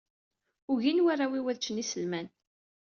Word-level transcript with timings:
Ugin 0.71 1.03
warraw-iw 1.05 1.45
ad 1.51 1.57
ččen 1.61 1.81
iselman. 1.83 2.27